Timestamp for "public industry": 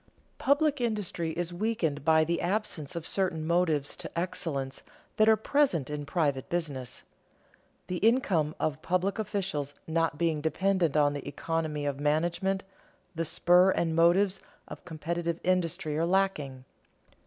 0.39-1.29